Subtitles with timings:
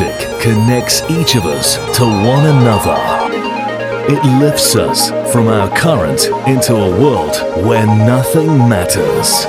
[0.00, 2.96] Music connects each of us to one another.
[4.08, 9.44] It lifts us from our current into a world where nothing matters.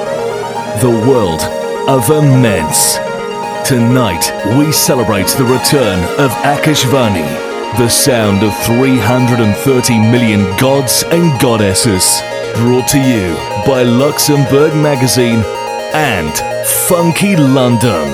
[0.81, 1.41] The world
[1.87, 2.95] of immense.
[3.65, 12.21] Tonight, we celebrate the return of Aakaashvani, the sound of 330 million gods and goddesses.
[12.55, 13.35] Brought to you
[13.65, 15.43] by Luxenburg Magazine
[15.93, 16.33] and
[16.89, 18.10] Phunky London.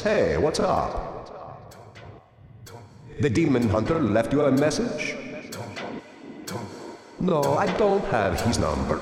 [0.00, 1.68] Hey, what's up?
[3.20, 5.16] The demon hunter left you a message?
[7.20, 9.00] No, I don't have his number.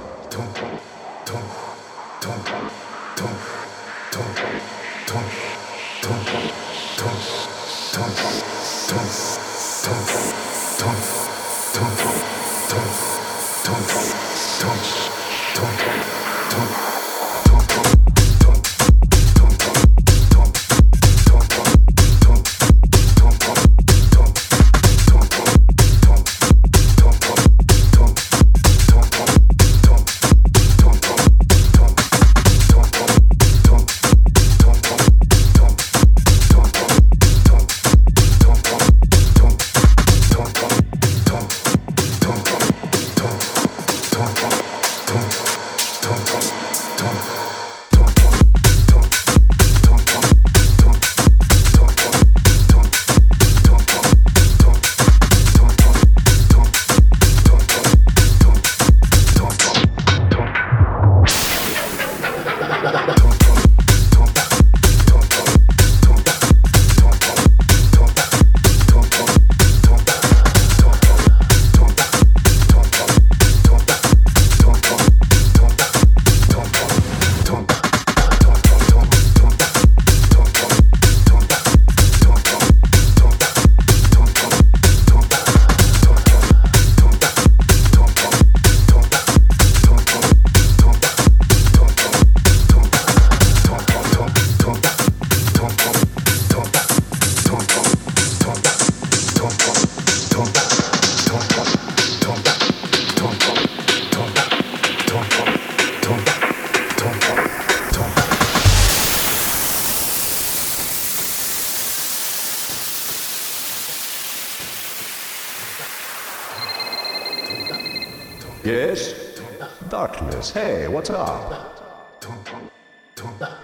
[120.53, 122.19] Hey, what's up?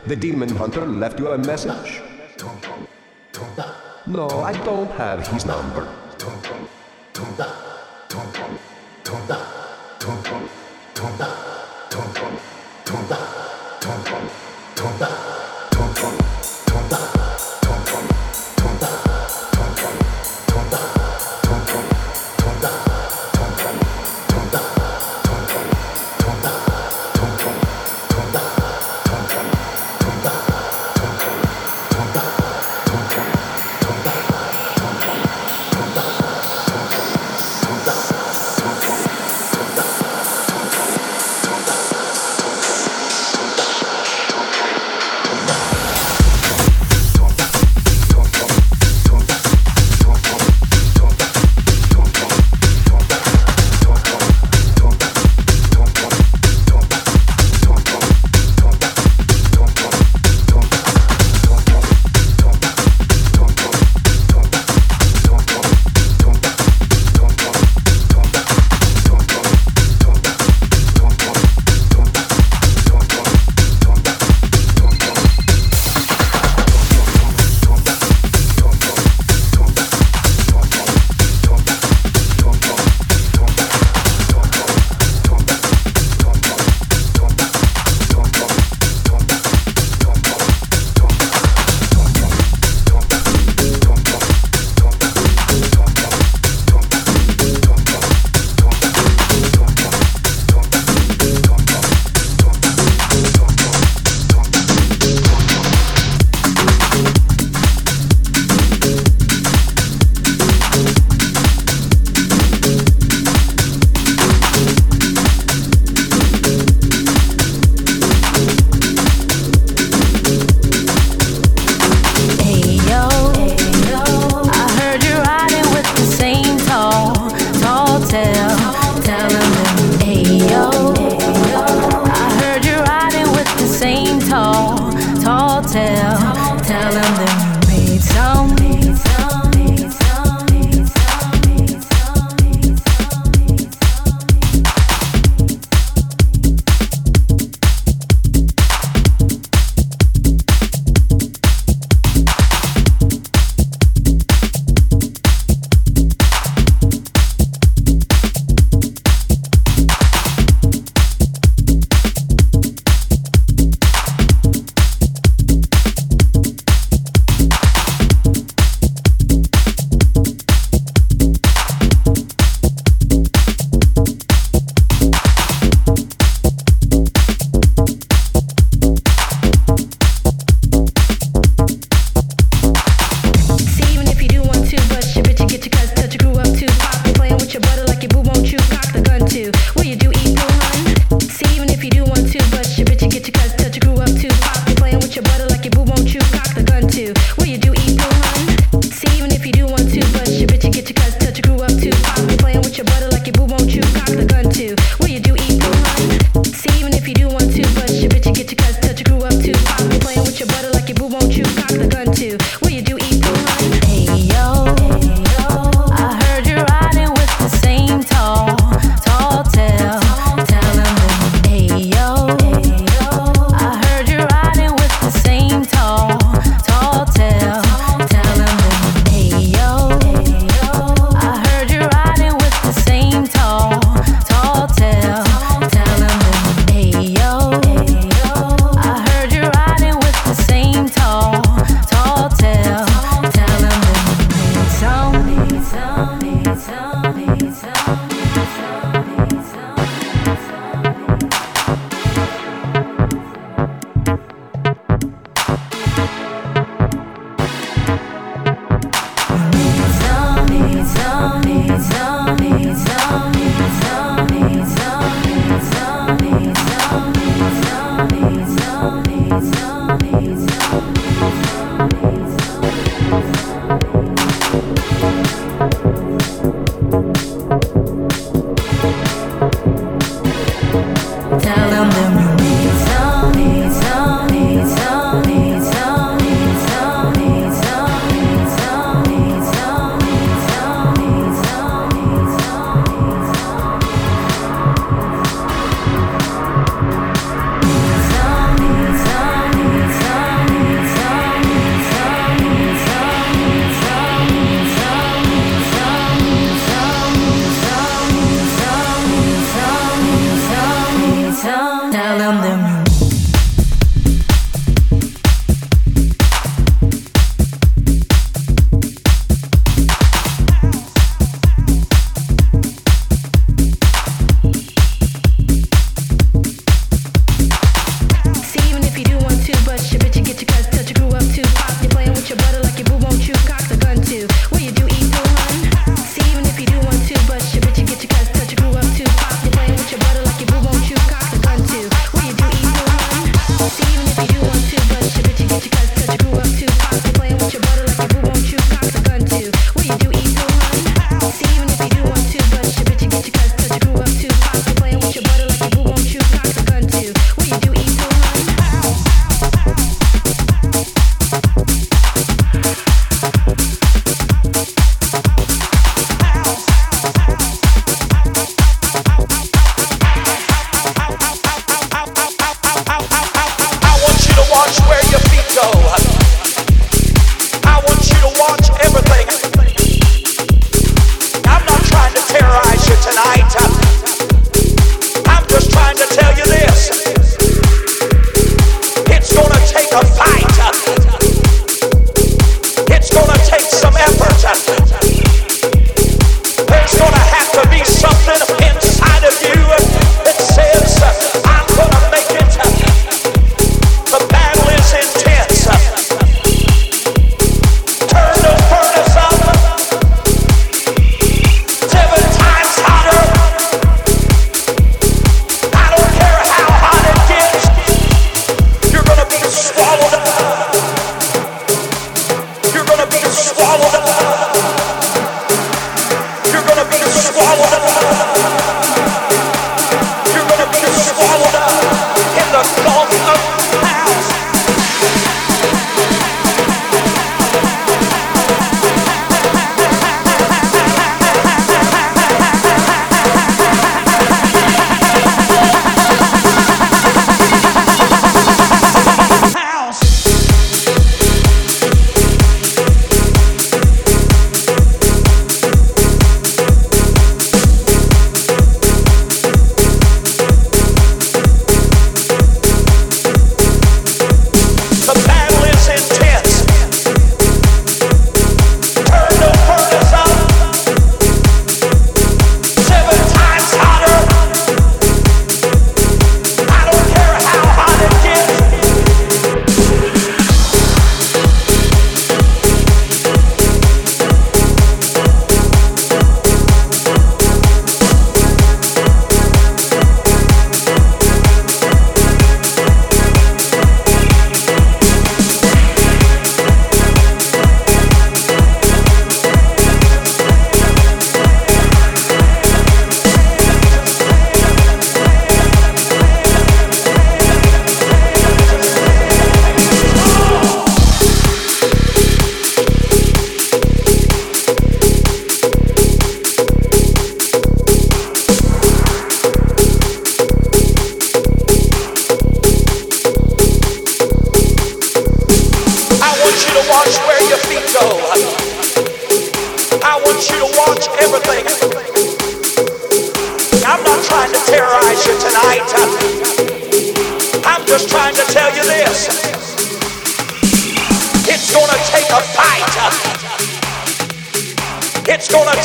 [0.07, 2.03] The demon hunter left you a message?
[4.07, 5.89] No, I don't have his number.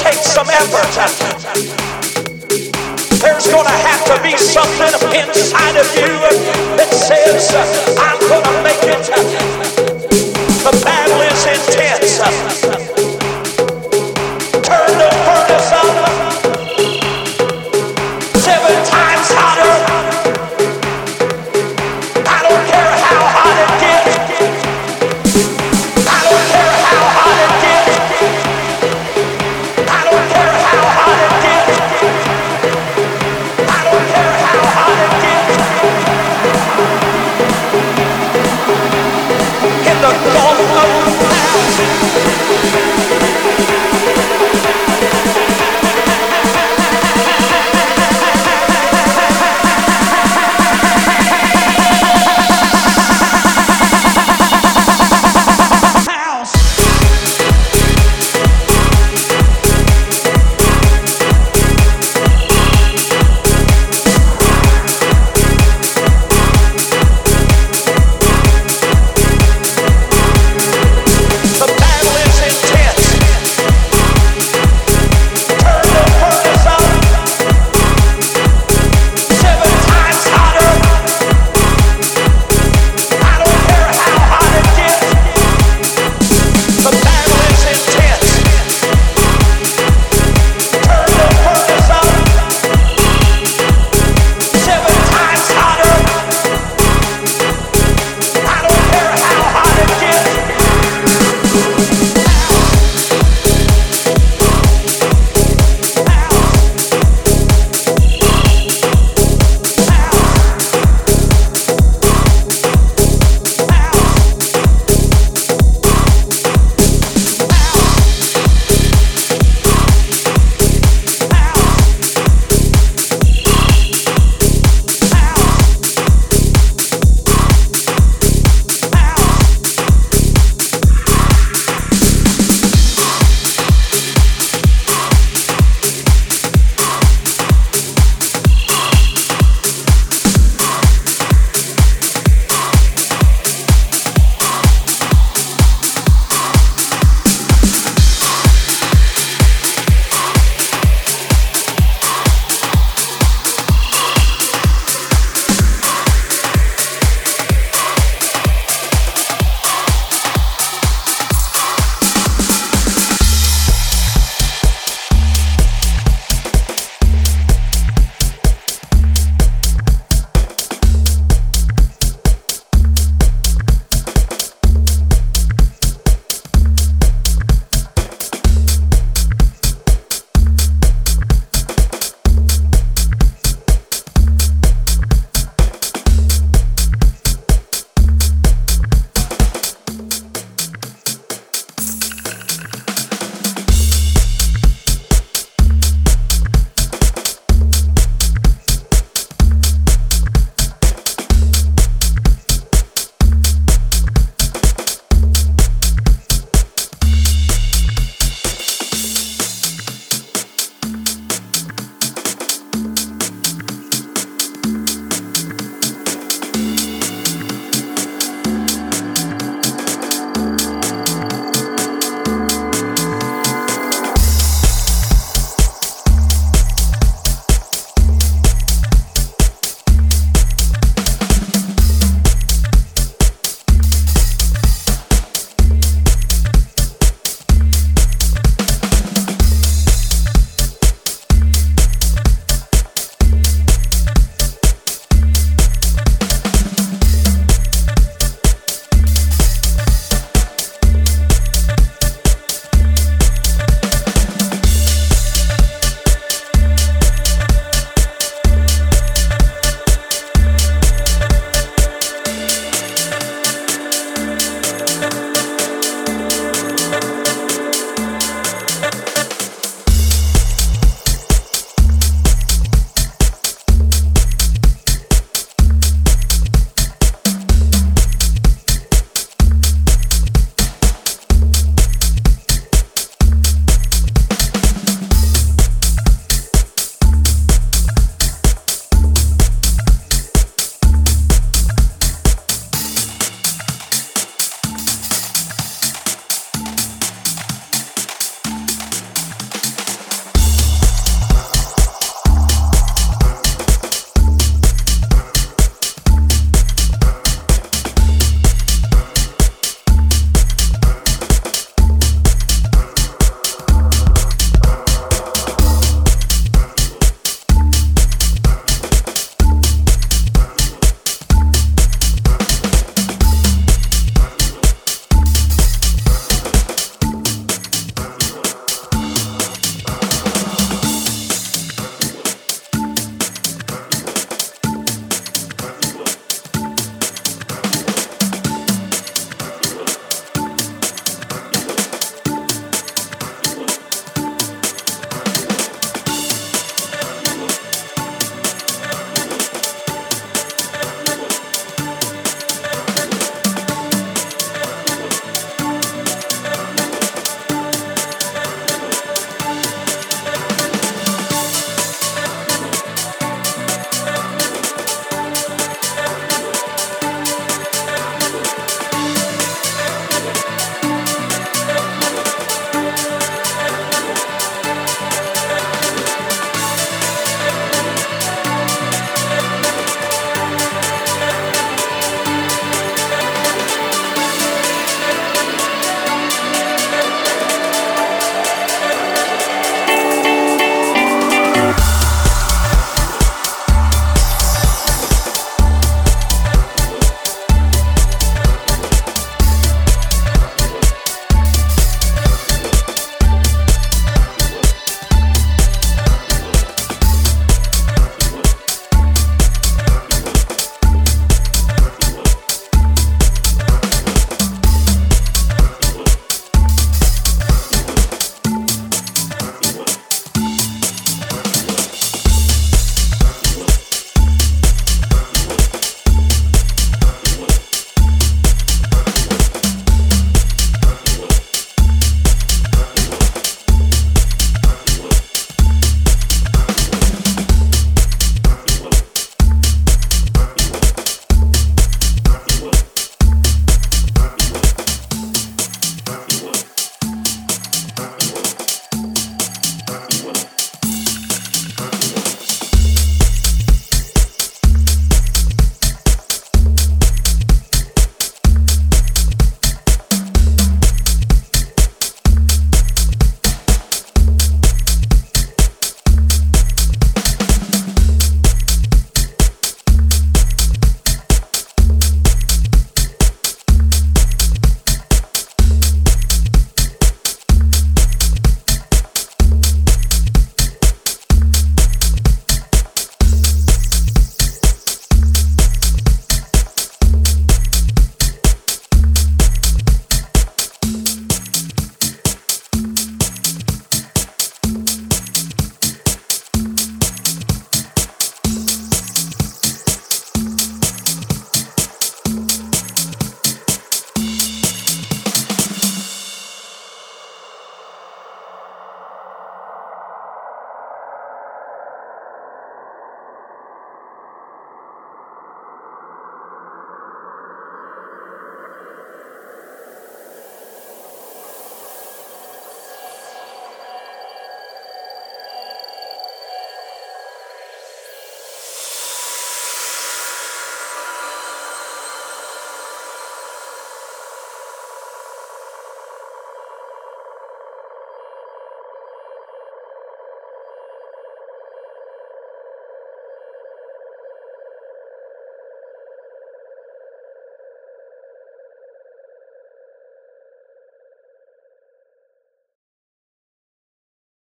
[0.02, 0.90] Take some effort.
[3.22, 6.18] There's to have to be something inside of you
[6.76, 7.54] that says,
[8.00, 9.06] I'm to make it.
[10.64, 12.81] The battle is intense.